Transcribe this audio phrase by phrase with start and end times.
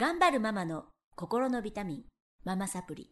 [0.00, 0.84] 頑張るママの
[1.16, 2.02] 心のビタミン
[2.44, 3.10] ママサプリ。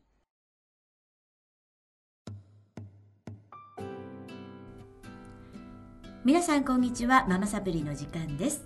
[6.25, 8.65] 皆さんこんにちはママサプリの時間です。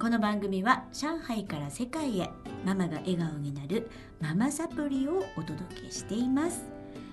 [0.00, 2.30] この番組は上海から世界へ
[2.64, 3.88] ママが笑顔になる
[4.20, 6.64] ママサプリをお届けしています、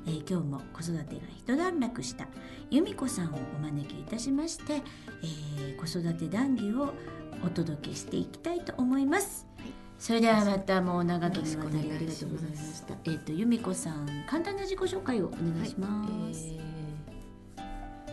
[0.07, 2.25] えー今日も子育てが一段落した
[2.71, 4.81] 由美子さんをお招きいたしまして、
[5.21, 6.95] えー子育て談義を
[7.45, 9.45] お届けしていきたいと思います、
[10.02, 12.95] それではまたもう長きにわたりありがとうございました。
[13.05, 16.03] えっ、と由美子さん簡単な自己紹介をお願いしま
[16.34, 16.62] す、えー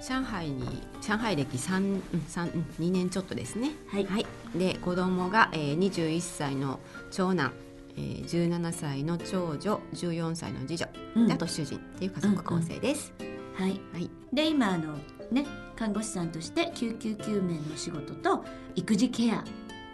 [0.01, 3.73] 上海に上海歴三うん三うん二年ちょっとですね。
[3.89, 4.07] はい。
[4.55, 6.79] で子供が、えー、21歳の
[7.11, 7.53] 長男、
[7.97, 10.87] えー、17歳の長女、14歳の次女、
[11.17, 11.27] うん。
[11.27, 13.12] であと主人っていう家族構成です。
[13.55, 13.81] はい。
[13.93, 14.09] はい。
[14.33, 14.95] で今あの
[15.33, 18.45] ね看護師さんとして救急救命のお仕事と
[18.77, 19.43] 育児ケア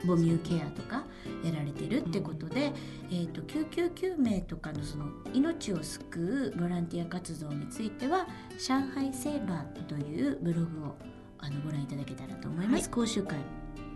[0.06, 1.04] 母乳ケアとか
[1.44, 2.72] やられてるってことで、
[3.10, 8.26] えー、と救急救命とかのその命を救うボランティア活動については
[8.58, 10.96] 「上海セーバー」というブログを
[11.38, 13.38] あのご覧いただけたらと思います、はい講習会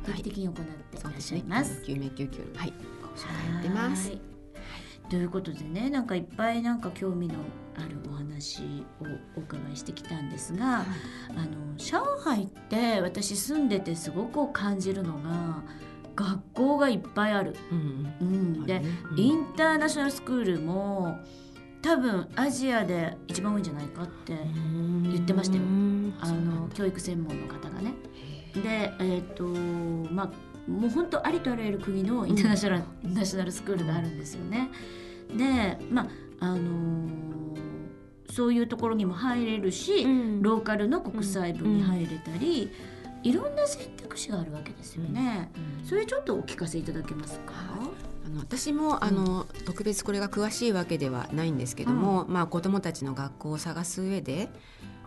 [0.05, 0.65] 定期的に行ってい
[1.03, 1.83] らっしゃいます。
[1.83, 2.73] 救命救急はい。
[3.03, 4.09] ご紹介やってます。
[4.09, 4.21] はい
[5.09, 7.35] ということでねなんかいっぱいなんか興味の
[7.77, 8.63] あるお話
[9.01, 9.05] を
[9.37, 10.85] お伺いしてきたんですが、あ
[11.33, 15.63] の上海って私住んでてすごく感じるのが
[16.19, 17.55] 学校がいっぱいある。
[17.71, 17.79] うん
[18.21, 18.53] ううん。
[18.63, 18.87] ん、で、ね。
[19.13, 19.19] うん。
[19.19, 21.19] インターナショナルスクールも
[21.81, 24.37] 多分アジアで一番多いんじゃないかって、
[25.05, 25.63] 言ってましたよ。
[25.63, 26.15] うん。
[26.21, 27.95] あの教育専門の方がね。
[28.57, 34.71] へでえっ、とまあもう本当ありとあらゆる国のインターナショナル,、ナショナルスクールがあるんですよね。
[35.37, 36.09] でまあ
[36.41, 37.29] あのー
[38.31, 42.71] そういうところにも入れるし、ーローカルの国際部に入れたり、
[43.23, 45.51] いろんな選択肢があるわけですよね。
[45.81, 47.53] うんそれちょっとお聞かせいただけますか？
[48.27, 54.51] あの私もあの、特別これが詳しいわけではないんですけども、まあ子どもたちの学校を探す上で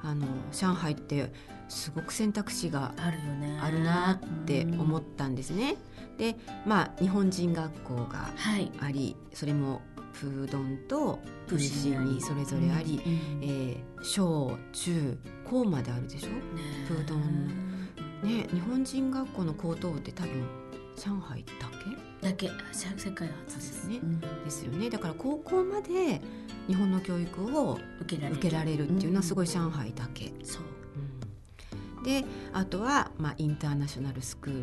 [0.03, 1.31] あの上海って
[1.69, 3.59] すごく選択肢があるよね。
[3.61, 5.75] あるなって思っったんですね。
[6.17, 6.35] で
[6.65, 8.71] まあ日本人学校がはい。
[8.81, 9.81] ありそれも
[10.13, 15.17] プードンとプーシンにそれぞれあり、うんえー小中
[15.47, 16.29] 高まであるでしょ？
[16.29, 16.33] ね
[16.87, 17.80] プードン
[18.23, 20.31] ね日本人学校の高等って多分
[20.95, 21.51] 上海だ
[22.21, 22.27] け？
[22.27, 23.87] だけ世世界初です。
[23.87, 23.99] ね。
[24.21, 24.89] そうですよね。
[24.89, 26.21] だから高校まで
[26.67, 30.63] 日本の教育を受けられる受けられるっていうのはすごい上海だけ、そう。
[32.03, 34.53] であとは、まあ、インターナショナルスクー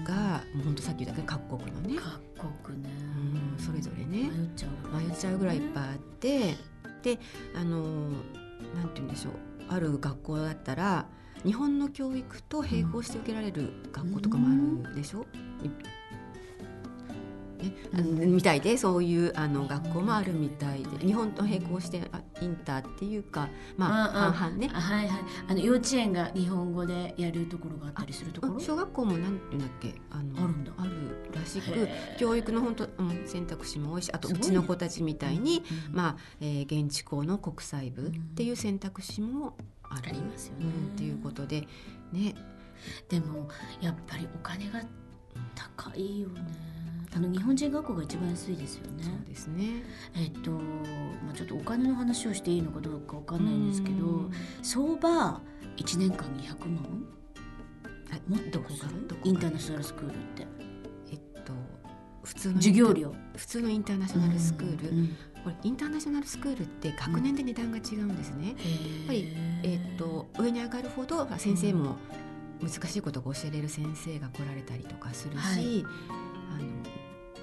[0.00, 1.96] ルが、もうほんとさっき言ったけど各国のね、
[2.36, 2.90] 各国ね。
[3.58, 4.30] うんそれぞれね。
[4.30, 5.02] 迷っちゃう。
[5.02, 6.56] 迷っちゃうぐらいいっぱいあって。
[7.02, 7.18] で
[7.54, 9.32] あのなんて言うんでしょう。
[9.68, 11.06] ある学校だったら
[11.44, 15.26] 日本の教育と並行して受けられる学校とかもあるでしょ、
[15.62, 15.68] い
[17.64, 24.70] ねあのみたいでそういうあの学校もあるみたいで日本と並行してあインターっていうかまあうんうん半々ね。
[24.72, 25.20] あはいはい。
[25.48, 28.54] あの幼稚園が日本語でやるところがあったりするところ？
[28.54, 29.94] うん小学校もなんていうんだっけ？
[30.10, 30.72] あのあるんだ。
[30.76, 30.90] ある
[31.34, 31.88] らしく
[32.18, 39.56] 教育の本当、うん、選択肢も多いしあとうちの子たちみたいに、うんまあえー現地校の国際部っていう選択肢も
[40.06, 40.66] ありますよね。
[40.66, 40.70] うん。
[40.70, 41.66] っていうことで
[42.12, 42.34] ね。
[43.08, 43.48] でも
[43.80, 44.80] やっぱりお金が
[45.54, 46.42] 高いよね。
[47.14, 49.02] あの日本人学校が一番安いですよね。
[49.02, 49.82] そうですね。
[50.14, 54.32] えっと、まあ、ちょっとお金の話をしていいのかどうかわかんないんですけどうん。
[54.62, 55.40] 相場
[55.76, 57.04] 1年間に100万？
[58.10, 58.60] あもっと
[59.24, 60.46] インターナショナルスクールって。
[61.10, 61.52] えっと
[62.22, 63.14] 普通の授業料。
[63.36, 65.16] 普通のインターナショナルスクール、うんうん
[65.48, 68.48] これインターナショナルスクールって学年で値段が違うんですね。
[68.48, 68.56] やっ
[69.06, 69.32] ぱり
[69.62, 71.96] えっと上に上がるほどまあ先生も
[72.60, 75.84] 難しいことが教えれる先生が来られたりとかするし、はい。
[76.50, 76.66] あの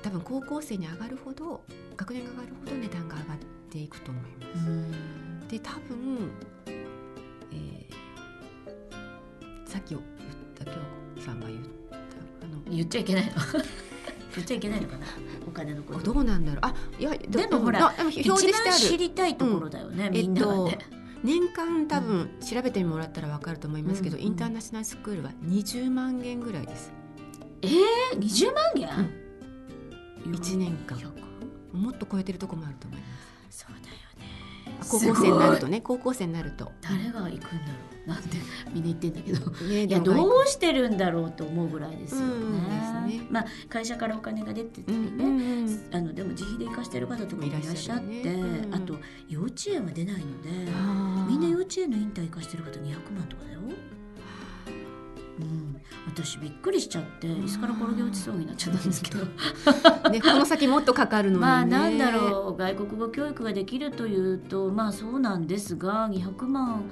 [0.04, 1.64] 多分高校生に上がるほど
[1.98, 3.38] 学年が上がるほど値段が上がっ
[3.72, 4.30] ていくと思いま
[4.64, 4.70] す。
[4.70, 5.48] うん。
[5.48, 6.30] で多分、
[7.52, 7.96] えー
[9.66, 10.02] さっき言っ
[10.58, 10.72] た京
[11.16, 11.96] 子さんが言った
[12.46, 13.32] あの言っちゃいけないの？
[14.36, 15.06] 言っちゃいけないのかな？
[15.48, 16.14] お金のこと。
[16.14, 16.60] どうなんだろう？
[16.62, 18.80] あいやでもほらなでも表示してある。
[18.80, 20.14] 知りたいところだよね、うん。
[20.14, 20.88] みんながね、えっ
[21.24, 26.92] 年間多分調べてもらったら分かると思いますけど、うんインターナショナルスクールは20万円ぐらいです。
[27.64, 29.10] えー、20万元、
[30.34, 30.98] 一年間。
[30.98, 31.26] 100
[31.74, 33.06] もっと超えてるとこもあると思いま
[33.50, 33.66] す。
[33.66, 33.96] そうだよ
[34.80, 36.72] 高校生になるとね高校生になると。
[36.82, 37.50] 誰が行くんだろ
[38.06, 38.10] う。
[38.10, 38.38] なんて
[38.74, 39.52] みんな言ってんだけど。
[39.68, 43.28] ねいやどうしてるんだろうと思うぐらいですよね,、うんね。
[43.30, 45.80] まあ会社からお金が出てたりね、うんうんうん。
[45.92, 48.32] あのでも自費で生かしてる方とかもいらっしゃってね。
[48.32, 48.76] うん。
[48.76, 48.96] あと
[49.28, 50.50] 幼稚園は出ないので
[51.28, 53.60] みんな幼稚園のインター生かしてる方200万とかだよ
[55.38, 59.26] うん、私びっくりしちゃって椅子から転げ落ちそうになっちゃったんですけど。
[60.10, 66.84] ね、この先もっとかかるのに、ね、まあなんだろう外国語教育ができるというとまあそうなんですが200万。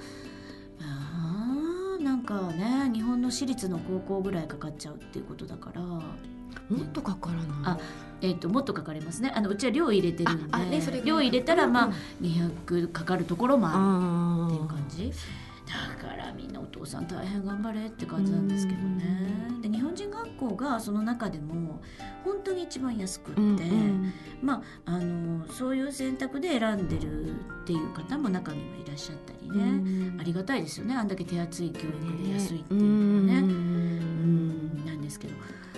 [0.82, 6.02] あーなんかね日本の私立の高校ぐらいかかっちゃうっていうことだから、も
[6.82, 7.48] っとかからない？
[7.64, 7.78] あ
[8.22, 9.32] えっともっとかかりますね。
[9.34, 11.94] あのうちは量入れてるんでね量入れたらまあうん
[12.28, 15.12] 200かかるところもあるあっていう感じ
[16.00, 19.30] だからみんなお父さん大変頑張れって感じなんですけどね。
[19.62, 21.82] で日本人学校がその中でも
[22.24, 27.34] 本当に一番安くって、うんうんまああのそういう選択で選んでるっ
[27.66, 30.96] ていう方も中にはいらっしゃったりね、うんありがたいですよね。
[30.96, 33.42] あんだけ手厚い教育で安いってういうのはね。
[33.42, 33.50] ん。
[33.50, 35.34] うんなんですけど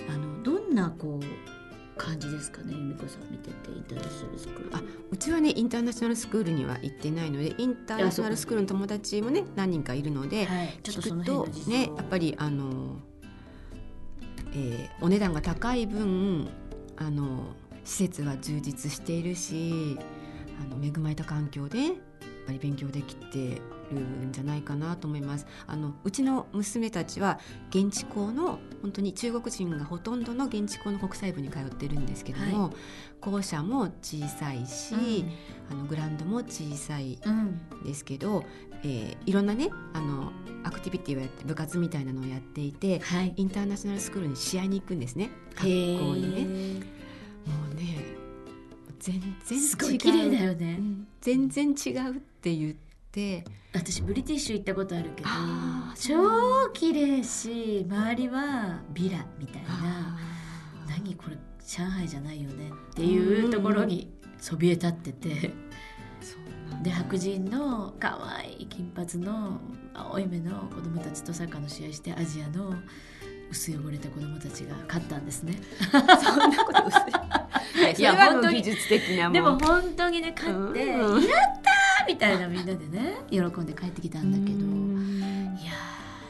[0.09, 1.54] あのどんなこう
[1.97, 4.75] 感じですかね由美子さん見ててインターナショナルスクール。
[4.75, 12.97] あうちはねインターナショナルスクールには行ってないのでインターナショナルスクールの友達もね何人かいるので、はい、ちょっととねやっぱりあの、
[14.53, 16.49] えーお値段が高い分
[16.97, 19.97] あの施設は充実しているし
[20.61, 21.93] あの恵まれた環境で
[22.45, 23.61] ぱり勉強できて
[23.91, 25.45] るんじゃないかなと思います。
[25.67, 27.39] あのうちの娘たちは
[27.69, 32.73] 現地校の本当に中国人がほとんどの現地校の国際部に通ってるんですけども、
[33.21, 35.25] 校舎も小さいし、
[35.71, 38.43] あのグラウンドも小さいうんですけど、
[38.83, 40.31] えーいろんなねあの
[40.63, 43.33] アクティビティをやって部活みたいなのをやっていてはい。
[43.35, 45.29] インターナショナルスクールに試合に行くんですね。
[45.55, 46.94] 学校へにね。
[49.05, 50.77] 全然違うすごい綺麗だよね。
[50.79, 50.81] う。
[50.81, 51.07] ん。
[51.21, 52.73] 全然違うって言っ
[53.11, 53.43] て。
[53.73, 55.29] 私ブリティッシュ行ったことあるけど
[55.99, 60.17] 超綺麗し周りはビラみたいな。
[60.87, 65.53] 何これ上海じゃないよねっていうところにそびえ立ってて。
[66.81, 69.61] で白人の可愛い金髪の
[69.93, 72.73] 青い目の子供たちとサッカーの試合してアジアの
[73.51, 75.59] 薄汚れた子供たちが勝ったんですね。
[75.91, 77.95] そんなこと薄い。
[77.99, 78.61] いや本当に。
[78.61, 81.23] 技術的なでも本当にね勝って「やうん。
[81.23, 84.65] った!」みたいなみんなでね喜んで帰ってきたんだけど。
[84.65, 85.57] うん。
[85.61, 85.71] いや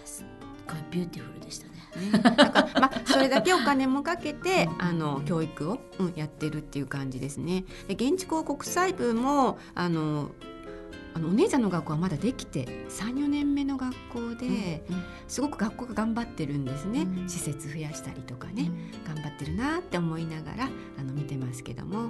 [0.04, 0.26] ーすっ
[0.68, 1.72] ごいビューティフルでしたね。
[1.96, 7.64] ね、だから まあそれだけお金もかけてあの教育を、うん、やってるっていう感じですね。
[7.88, 10.32] で現地校国際部もあの
[11.16, 14.86] あのお姉ちゃんの学校はまだできて34年目の学校で、
[15.30, 17.30] すごく学校が頑張ってるんですね、うん。
[17.30, 18.70] 施設増やしたりとかね、
[19.08, 20.70] 頑張ってるなって思いながら
[21.00, 22.10] あの見てますけども、うん。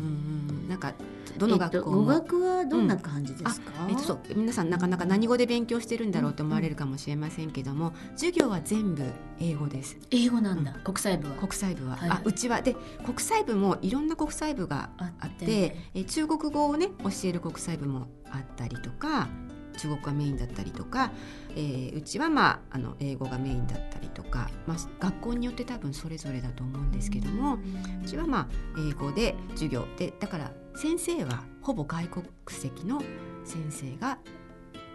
[0.00, 0.27] うん
[0.68, 0.92] なんか
[1.38, 4.20] どの学校も、えっと語学はどんな感じですか、えっと、そう。
[4.36, 9.02] 皆さんなかなか何語で勉強してるんだろうと思われるかもしれませんけども、授業は全部
[9.40, 9.96] 英語です。
[10.10, 11.34] 英語なんだ、国際部は。
[11.36, 12.10] 国際部は、はい。
[12.10, 12.60] あうちは。
[12.60, 15.76] で国際部もいろんな国際部がああっってて。
[15.94, 19.28] え中国語をね教える国際部もあったりとか
[19.78, 21.12] 中国がメインだったりとか、
[21.50, 27.58] えーうちはまああの英語がメインだったりとか、まあ、学校によって多分それぞれだと思うんですけども、
[28.02, 28.48] うちはまあ
[28.78, 33.00] 英語で授業でだから先生はほぼ外国籍の
[33.44, 34.18] 先生が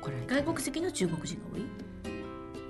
[0.02, 1.66] 来られて外国籍の中国人が多い？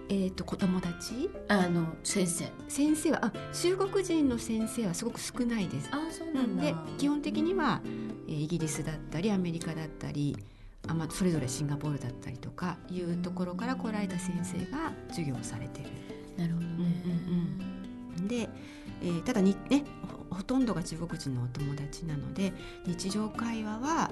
[0.10, 1.30] えー、と子供たち？
[1.48, 2.46] あの先生。
[2.68, 5.90] 先生はあ中国人の先生はすごく少ないです。
[5.92, 6.64] あそうななんだ。
[6.64, 7.82] で基本的には、
[8.28, 10.36] えーイギリスだったりアメリカだったり
[10.88, 15.90] あ、まあ、それぞれシンガポールだったりとかいうところから来られた先生が授業をされてる。
[16.38, 18.50] なるほどね、で、
[19.02, 19.84] えーただにね
[20.30, 22.54] ほほとんどが中国人のお友達なので
[22.88, 24.12] 日常会話は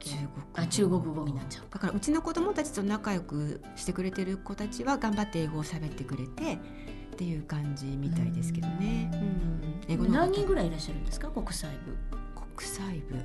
[0.00, 9.10] 中国語あ中国語になっちゃうだからうちの子供たちと仲良くしてくれてる子たちは頑張って英語を喋ってくれてっていう感じみたいですけどね。
[9.12, 9.56] うんうん
[9.88, 11.96] 英語の何人ぐらいいらっしゃるんですか国際部
[12.56, 13.16] 国際部、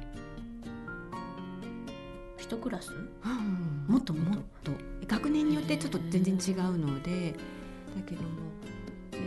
[2.42, 2.92] 一クラス？
[2.92, 3.86] うん。
[3.88, 4.72] もっともっと。
[5.08, 7.34] 学年によってちょっと全然違うので
[7.96, 8.28] だけども、
[9.14, 9.22] えー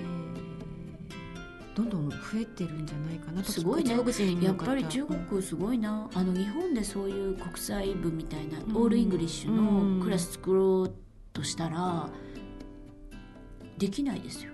[1.77, 3.51] どんどん増えてるんじゃないかなと。
[3.51, 3.97] すごいね。
[4.41, 6.09] やっぱり中国すごいな。
[6.15, 8.77] あの日本でそういう国際部みたいな、ん。
[8.77, 9.99] all English うん。
[9.99, 10.95] のクラス作ろう
[11.33, 12.09] としたら
[13.77, 14.53] できないですよ。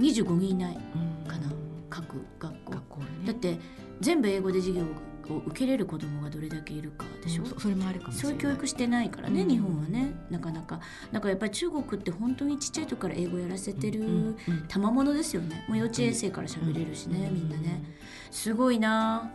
[0.00, 1.28] 25人いないうん。
[1.30, 1.52] かな
[1.90, 2.72] 各学校。
[2.72, 3.06] 学校ね。
[3.26, 3.58] だって
[4.00, 4.86] 全部英語で授業
[5.32, 8.40] を受けれる子供がどれだけいるかでしょ、うんそそれもあるかもしれない。
[8.40, 9.48] そういう教育してないからね、うん。
[9.48, 10.80] 日本はねなかなか。
[11.12, 14.36] だからやっぱり中国って本当にちっちゃい時から英語やらせてる、
[14.68, 15.64] 賜物ですよね。
[15.68, 17.34] もう幼稚園生から喋れるしね、うん。
[17.34, 17.82] みんなね。
[18.30, 19.30] すごいな。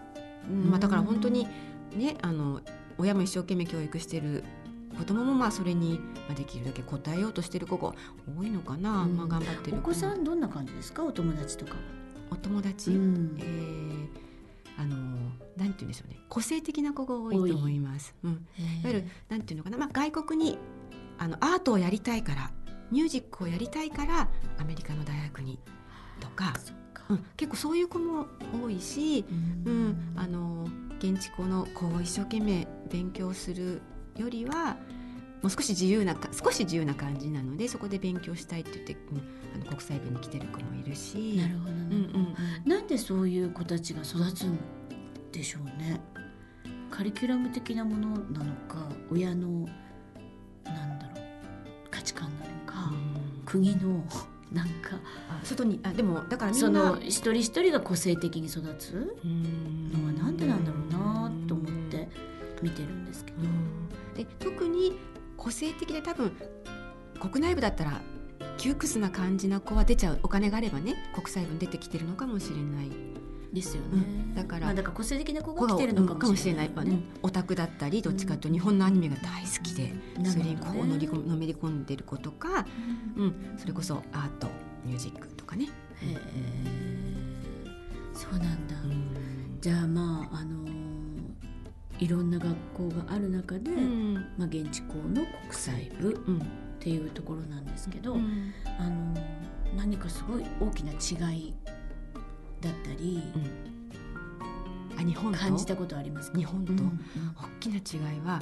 [0.50, 0.70] うん。
[0.70, 1.48] まあ、だから本当に
[1.96, 2.62] ねあの
[2.98, 4.44] 親も一生懸命教育してる
[4.98, 7.94] 子供もまあそれにまあできるだけ答えようとしてる子が
[8.38, 9.16] 多いのかな、うん。
[9.18, 11.04] まあ頑張ってるお子さんどんな感じですか？
[11.04, 11.78] お友達とかは、
[12.32, 13.36] お友達、ん。
[13.40, 14.29] えー
[14.80, 16.20] あのなんて言うんでしょうね。
[16.30, 18.16] 個性的な子が多いと思います。
[18.24, 18.40] うん、いわ
[18.86, 20.58] ゆるなんていうのかな、まあ、外国に
[21.18, 22.52] あのアートをやりたいから
[22.90, 25.60] ミュージックをやりたいからアメリカの大学に
[26.22, 26.54] とか、
[27.10, 28.28] うん、結構そういう子も
[28.64, 29.26] 多いし、
[29.66, 29.88] ううん。
[29.90, 30.66] ん、あの
[31.00, 33.82] 現地校のこう一生懸命勉強する
[34.18, 34.78] よりは
[35.42, 39.22] もう少し自由なか少し自由な感じなのでそこで勉強したいって言って、うん、
[39.56, 41.38] あの国際部に来てる子もいるし。
[41.38, 42.36] なるほどなうんうん
[42.70, 44.58] なんでそういう子たちが育つん
[45.32, 46.02] でしょうね。
[46.92, 49.68] カリキュラム的なものなのか親の
[50.66, 52.92] なんだろう価値観なのか、
[53.46, 54.04] 国の
[54.52, 54.98] なんか。
[55.30, 59.92] あ外にあでもだからその一人一人が個性的に育つうん。
[59.92, 62.10] のはなんでなんだろうなと思って
[62.62, 63.90] 見てるんですけど、うん。
[64.16, 64.98] で特に
[65.38, 66.36] 個性的で多分
[67.20, 68.02] 国内部だったら
[68.60, 72.92] 窮屈な感じな子は出ちゃうお金があればね国際部に出てきてるのかもしれない。
[73.52, 74.36] ですよね、うん。
[74.36, 76.72] だからまあ、だから個性的な子が来てるのかもしれない,、
[77.24, 80.26] オタクだったりどっちかというと日本のアニメが大好きで、うん。
[80.26, 82.68] それにこう乗りのめり込んでる子とか、
[83.18, 84.48] うん、それこそアート
[84.86, 85.66] ミュージックとかね。
[85.66, 85.70] へ
[86.12, 86.18] え。
[88.14, 89.58] そうなんだ、うん。
[89.60, 90.70] じゃあまああのー
[92.00, 94.14] いろんな学校がある中で、うん。
[94.38, 96.14] まあ、現地校の国際部
[96.80, 98.54] っうんていうところなんですけど、うん。
[98.80, 99.40] あのー
[99.78, 101.54] 何かすごい大きな違い
[102.60, 103.22] だったり、
[104.98, 105.38] あ日本と？
[105.38, 106.38] 感じたことありますか？
[106.40, 106.72] 日本と？
[106.72, 107.00] うん
[107.38, 108.42] 大きな違いは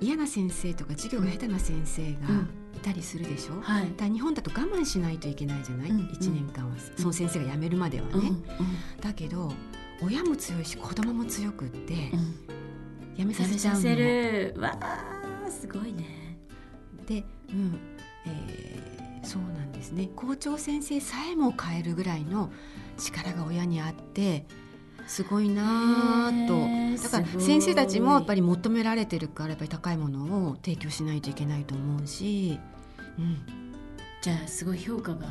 [0.00, 0.06] うん。
[0.06, 2.48] 嫌な先生とか授業が下手な先生がうん。
[2.74, 6.76] いたりするでしょ、はい、だ日本だと我慢しないといけないじゃない、うん1年間は。
[6.96, 8.42] その先生が辞めるまではね、うんうん。
[9.00, 9.52] だけど
[10.02, 13.16] 親も強いし子供も強くってうん。
[13.16, 14.54] 辞めささせちゃうのせせる。
[14.58, 16.21] わあすごいね
[17.20, 17.78] で、うん
[18.26, 20.08] えーそうなんですね。
[20.16, 22.50] 校長先生さえも変えるぐらいの
[22.98, 24.44] 力が親にあって
[25.06, 27.02] すごいなぁと。
[27.02, 32.58] だから先生たちもやっぱり求められてるからやっぱり高いものを提供しないといけないと思うし、
[33.18, 33.38] うん、
[34.20, 35.26] じゃあすごい評価が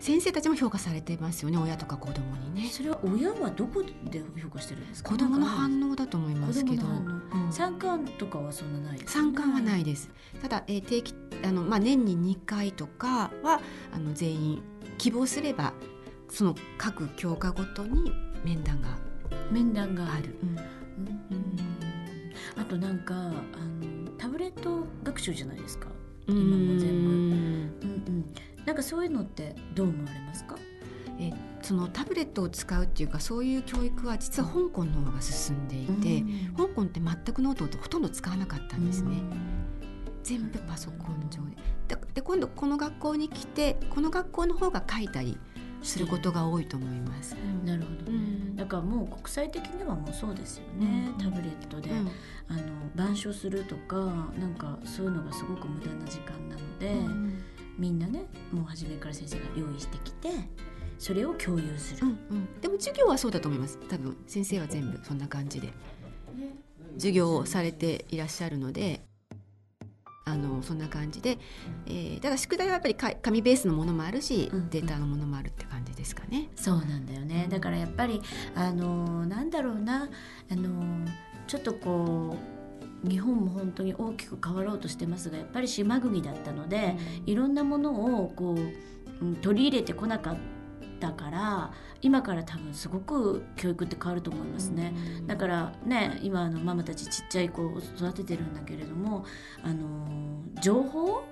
[0.00, 2.68] 先生たちも評価されてますよね親とか子供にね。
[2.70, 5.10] それは親はどこで評価してるんですか？
[5.10, 6.82] 子供の反応だと思いますけど。
[6.82, 7.52] 子供の反うん。
[7.52, 10.10] 三冠とかはそんなないですよね参観はないです。
[10.40, 11.14] ただ、えー定期
[11.44, 13.60] あの、まあ、年に2回とかは
[13.92, 14.62] あの全員
[14.98, 15.72] 希望すれば
[16.30, 18.12] その各教科ごとに
[18.44, 18.88] 面談が
[19.50, 20.12] 面談がある。
[20.14, 20.46] ある、う
[21.34, 22.62] ん。
[22.62, 23.32] あとなんかあの
[24.16, 25.88] タブレット学習じゃないですか？
[26.26, 26.88] 今今も全部部。
[26.88, 28.24] うんうん
[28.66, 30.56] なんかそういうのってどう思われますか？
[31.18, 36.24] えそのタブレットを使うっていうかそういう教育は実は香港の方が進んでいて、
[36.56, 39.16] 香港って全くノートをほとんど使わなかったんですね、
[40.22, 41.56] 全部パソコン上で。
[41.88, 45.38] でで今度この学校に来てこの学校の方が書いたり
[45.82, 47.36] することが多いと思います。
[47.36, 47.66] うん。
[47.66, 48.56] なるほどね、うん。
[48.56, 51.18] だからもう国際的にはもうそうですよね、うん。
[51.18, 52.08] タブレットで、うん。
[52.48, 53.96] あの板書するとか
[54.38, 56.94] なんかそういうのがすごく無駄な時間なので、
[57.80, 60.28] みんなねもう初めから先生が用意してきて
[60.98, 63.78] それを共有する、うんうん、でも授業はそうだと思います。
[63.88, 65.72] 多分先生は全部そんな感じで。
[66.94, 69.00] 授業をされていらっしゃるので
[70.24, 71.38] あのそんな感じで、
[71.86, 76.48] えーだから宿題はやっぱりか紙ベースのものもあるし、うんデータのものもあるって感じですかね。
[76.56, 77.46] そうなんだよね。
[77.48, 78.20] だからやっぱり
[78.54, 80.08] あのなんだろうな。
[80.50, 81.06] あの
[81.46, 82.59] ちょっとこう
[83.04, 90.36] 日本も本当に大きく変わろうとしてますがやっぱり島国だったので、いろんなものをこう、うん取り入れてこなかっ
[90.98, 94.94] たから今から多分すごく教育って変わると思いますね。
[95.26, 99.26] だからね今あのママたちちっちゃい子を育ててるんだけれども
[99.62, 101.22] あの情報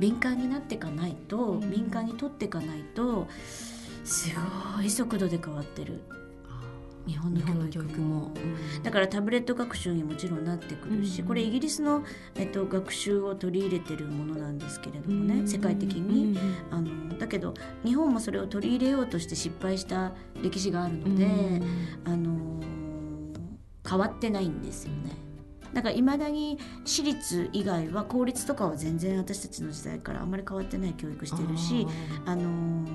[0.00, 1.70] 敏感になっていかないと、うん。
[1.70, 3.26] 敏感に取っていかないと
[4.04, 4.30] す
[4.76, 6.02] ごい速度で変わってる
[7.06, 8.30] 日本の教育もも。
[8.82, 12.04] だからタブレット学習にもちろんなってくるし、うんこれイギリスの、
[12.36, 16.38] えっと、学習を取り入れてるものなんですけれどもね、世界的に。
[16.70, 21.26] あのだけど日本もそれを取り入れようとして失敗した歴史があるので、
[22.04, 22.60] あの
[23.88, 25.24] 変わってないんですよね。
[25.74, 31.86] だからいまだに私立以外は公立とかは全然私たちの時代からあんまり変わってない教育してるし
[32.24, 32.86] あの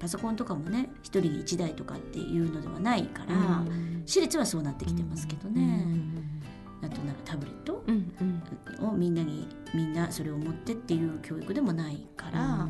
[0.00, 3.62] パソコンとかもね一人に一台とかっていうのではないから、
[4.06, 5.86] 私立はそうなってきてますけどね、
[6.82, 8.12] あとなんかタブレットうん
[8.80, 8.88] うん。
[8.88, 12.68] をみんなにみんなそれを持ってっていう教育でもないから、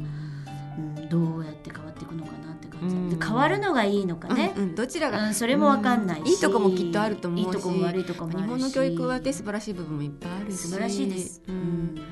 [0.76, 3.10] うん、どうやって変わっていくのかなって感じ、うん。
[3.10, 4.74] で変わるのがいいのかね、うんうん。
[4.74, 7.46] どちらがうんそれも分かんないし、いいとこもきっとあると思うし。
[7.46, 10.58] いいとこも悪いとこも日本の教育はで素晴らしい部分もいっぱいあるし。
[10.58, 12.02] 素晴らしいです、ううんん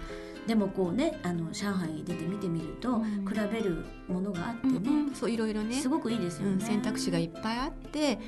[0.49, 3.27] でもこうねあの上海に出て見てみると、うん。
[3.27, 5.15] 比べるものがあってね、うんうん。
[5.15, 5.77] そういろいろね。
[5.77, 8.19] すごくいいですよね、うん、選択肢がいっぱいあって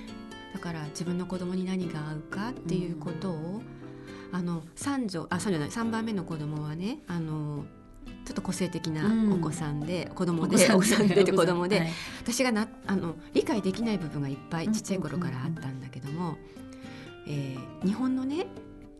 [0.52, 3.62] だから自分の子供に何が合うかっていうことを、
[4.32, 7.64] あの三女あ三女じゃない3番目の子供はねあの
[8.26, 9.32] ちょっと個性的なうん。
[9.32, 11.90] お子さんで、子供でおお子さんでお子供で、はい。
[12.20, 16.36] 私がなあの理解できない部分がいっぱうんいちっちゃい頃からあったんだけども、
[17.26, 18.46] えー日本のね、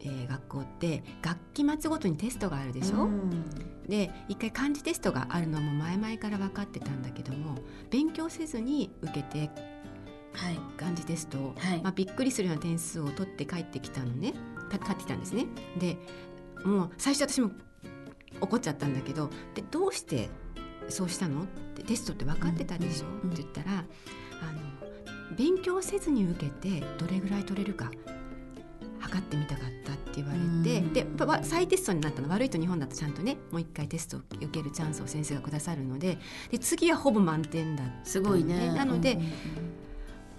[0.01, 3.45] えー学校って学期末ごとにテストがあるでしょ、うん。
[3.89, 7.59] で一回漢字テストがあるのはもう前々から分かってたんだけども
[7.91, 9.51] 勉強せずに受けて
[10.33, 10.59] はい。
[10.77, 11.83] 漢字テストを、はい。
[11.83, 14.33] まあ、びっくりするような点数を取って帰ってきたのね。
[14.71, 15.47] た帰ってきたんですね。
[15.79, 15.99] で
[16.65, 17.51] もう最初私も
[18.41, 20.31] 怒っちゃったんだけどでどうして
[20.89, 21.43] そうしたの？
[21.43, 23.33] ってテストって分かってたでしょ、うんうん。
[23.33, 27.91] って言ったらあの勉強せずに受けてどれぐらい取れるか
[29.11, 30.45] 測ってみたかったって言われて、
[30.81, 30.93] うん。
[30.93, 36.19] でわ再テストになったの悪いと日本だとちゃんとねもう一回テストを受けるチャンスを先生がくださるので
[36.51, 38.73] で次はほぼ満点だったすごいね。
[38.73, 39.33] なのでうんうん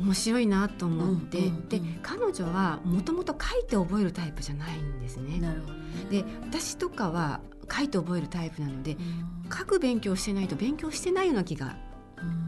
[0.01, 5.39] 面白いなと思って、うんうんうんで彼女はもともと書いて覚えるタイプじゃないんですうんね。
[5.39, 5.79] なるほどね。
[6.09, 7.39] で私とかは
[7.71, 9.49] 書いて覚えるタイプなのでうん。
[9.55, 11.90] 書く勉強してないと勉強してないような気がうん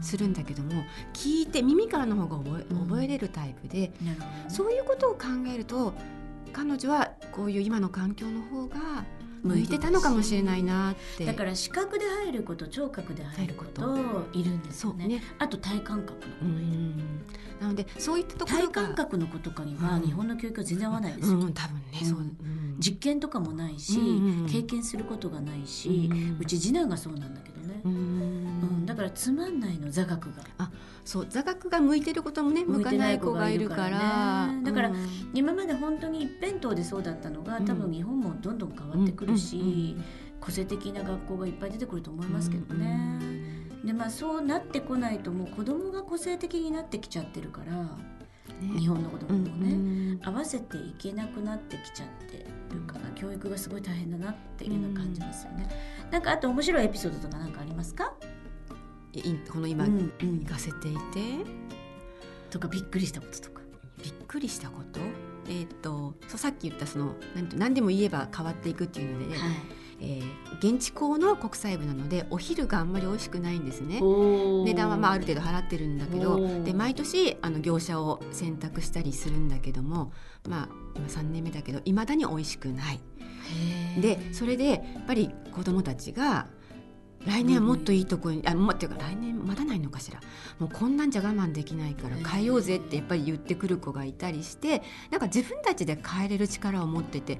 [0.00, 2.88] するんだけども聞いて耳からの方が覚えうん。
[2.88, 3.92] 覚えれるタイプで、
[4.48, 5.94] そういうことを考えると
[6.52, 9.04] 彼女はこういう今の環境の方が
[9.44, 11.24] 向いてたのかもしれないなって。
[11.26, 14.42] だから視覚で入ること聴覚で入ることい。
[14.42, 15.06] るんですよね。
[15.06, 15.22] ね。
[15.38, 16.96] あと体感覚のうん。
[17.60, 18.64] なのでそういったところが。
[18.64, 20.02] 体感覚の子とかにはうん。
[20.02, 21.30] 日本の教育は全然合わないです。
[21.30, 22.24] よ、うん、多分ね、そう、うん。
[22.24, 24.40] うん実験とかもないし、うん。
[24.42, 24.46] うん。
[24.48, 26.38] 経験することがないし、うん。
[26.40, 27.96] うち次男がそうなんだけどね、ううん。
[28.82, 30.42] んだからつまんないの座学が。
[31.04, 31.26] そう。
[31.28, 34.96] 座学が向いてることもね向かない子がいるからだからうん。
[35.34, 37.64] 今まで本当に一辺倒でそうだったのがうん。
[37.64, 40.04] 多分日本もどんどん変わってくるし、うんうん
[40.40, 43.18] 個性的な学校がいっぱい出てくると思いますけどうんね。
[43.82, 48.78] でまあそうなってこないともう子供が個性的になってきちゃってるからね。
[48.78, 55.66] 日本の子供もね、うん合わせていけなくなってきちゃってるから教育がすごい大変だなっていうのを感じますよね。
[56.10, 58.12] なんかあと面白いエピソードとかなんかありますか？
[59.14, 60.40] いこの今、うんうん。
[60.40, 60.98] 行かせていて。
[62.50, 63.62] とかびっくりしたこととか。
[64.02, 65.00] びっくりしたこと？
[65.48, 67.14] えっ、とさっき言ったその
[67.56, 69.50] 何でも言えば変わっていくっていうので、ねはい。
[70.00, 74.00] えー現地校の国際部なのでお昼があんまり美味しくないんですね。
[74.00, 80.12] 値段はまあある程度払ってるんだけどで毎年あの業者を選択したりするんだけども
[80.48, 83.00] まあ今3年目だけどいまだに美味しくない。
[84.00, 86.46] でそれでやっぱり子どもたちが
[87.26, 90.20] 来年はもっといいところに、あもっていうか来年まだないのかしら。
[90.58, 97.38] もうこんなんじゃ我慢できないから変えようぜってやっぱり言ってくる子がいたりしてなんか自分たちで変えれる力を持ってて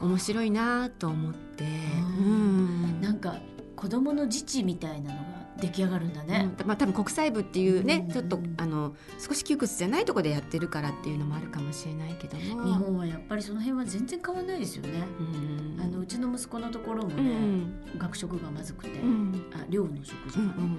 [0.00, 3.00] 面白いなと思って、ううんん。
[3.00, 3.36] なんか
[3.82, 5.24] 子供の自治みたいなのが
[5.60, 6.48] 出来上がるんだね。
[6.60, 15.02] うんまあ、多分国際部っていうね、うんちょっとあの少し窮屈じゃないところでやってるからっていうのもあるかもしれないけども日本はやっぱりその辺は全然変わらないですよね。
[15.18, 20.78] うんあのうちの息子のところもうね、ん学食がまずくて、うんあ寮の食事がね、うんうん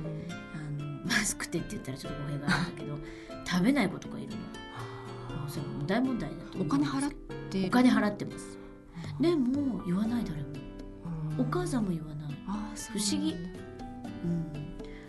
[0.56, 2.98] あのまずくてって言ったらちょっと語弊があるんだけど
[3.46, 4.38] 食べない子とかいるの。
[5.42, 7.12] もうそれも大問題だと思お金払っ
[7.50, 8.58] てるお金払ってます。
[9.20, 10.48] でも言わない誰も。
[11.38, 12.23] お母さんもも言わない。
[12.76, 13.36] 不思議。
[14.24, 14.54] うん、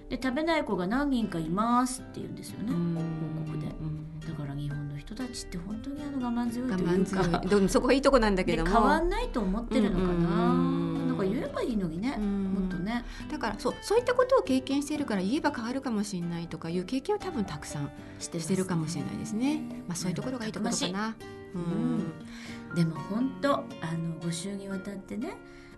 [0.09, 2.73] で食べない子が何人かいますって言うんですよね。
[2.73, 3.67] 報告で。
[3.67, 4.21] うん。
[4.21, 7.39] だから日本の人たちって本当にあの我慢強い我という慢か。
[7.41, 7.49] 強い。
[7.49, 12.45] でもそこがいいとこなんだけど変わんないと思ってるのかな、うんなんか言えばいいのにね、うん。
[12.55, 13.05] もっとね。
[13.31, 19.63] だからそうそういったことを経験してるから言えば変わるかもしれないとかいう経験を多分たくさんしてしてるかもしれないですね。
[19.87, 21.15] まあそういうところがいいところかな。
[21.55, 22.75] うん。
[22.75, 25.35] でも本当あの5週にわたってね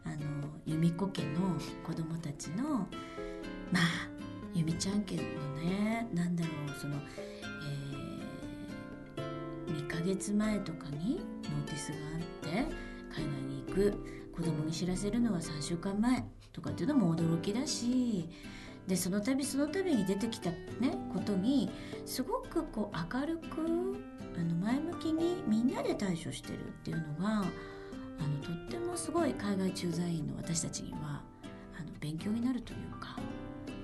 [0.06, 2.86] あの由美子家の子供たちの
[3.70, 4.08] まあ
[4.54, 5.22] 由美ちゃん家の
[5.56, 6.96] ねなんだろうその、
[9.16, 18.28] えー、2ヶ月前とかにノーティスがあって海外に行く子供に知らせるのは3週間前とかっていうのも驚きだし
[18.86, 20.56] でその度その度に出てきた、ね、
[21.12, 21.70] ことに
[22.04, 23.98] すごくこう明るく
[24.38, 27.44] あの前向きにみんなで対処してるっていうのが
[28.18, 31.22] あのとってもすごい海外駐在員の私たちには
[31.78, 33.16] あの勉強になるというか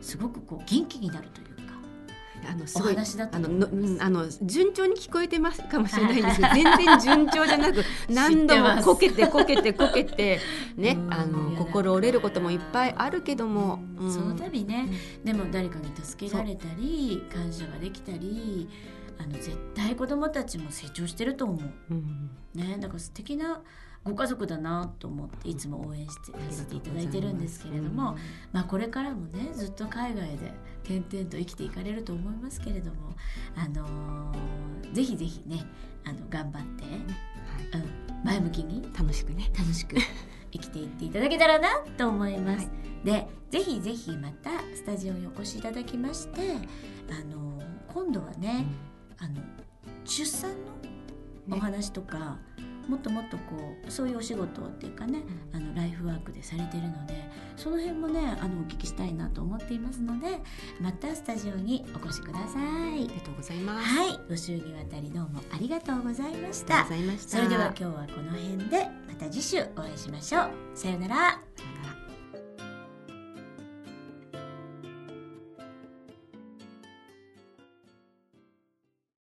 [0.00, 1.52] すごくこう元気になるというか
[2.44, 3.48] おあのすごい話だったあの
[4.00, 10.40] あの 順調に聞こえてますかもしれないんですけど全然順調じゃなく何度もこけてこけてこけて
[10.76, 14.12] ねうんあの心折れることもいっぱいあるけども、うん。
[14.12, 14.88] その度ね、
[15.24, 18.68] でも誰かに助けられたり感謝ができたり
[19.18, 21.60] あの絶対子供たちも成長してると思う。
[21.90, 22.30] うん。
[22.54, 23.62] ね、だから素敵な
[24.04, 28.16] ご家族だなと思っていつも応援してさせていただいてるんですけれども、
[28.52, 33.14] まあ、これからもねずっと海外で点々と生きていかれると思いますけれども、
[33.56, 35.64] あのーぜひぜひね
[36.04, 36.90] あの頑張って、は
[37.78, 37.82] い。
[38.10, 39.50] うん、前向きに楽しくね。
[39.58, 39.96] 楽しく
[40.50, 42.66] 生きていっていただけたらなと思います。
[42.66, 42.72] は
[43.04, 43.06] い。
[43.06, 46.40] でぜひぜひまたスタジオにお越しいただきまして
[47.10, 47.60] あの
[47.92, 48.66] 今度はね、
[49.18, 49.40] あの
[50.04, 50.50] 出産
[51.48, 52.38] のお話とか、
[52.92, 55.22] もっともっとこうそういうお仕事っていうかね、
[55.54, 57.14] あのライフワークでされてるので
[57.56, 60.38] その辺もねあのお聞きしたいなと思っていますので
[60.78, 63.06] またスタジオにお越しくださいあり。
[63.08, 63.88] がとうございます。
[63.88, 66.88] はい、5週にわたりどうもありがとうございましありがとうたご。
[66.90, 67.30] ざいました。
[67.30, 70.50] それでは今日はこの辺でまた次週お会いしましょう。
[70.74, 71.71] さようなら。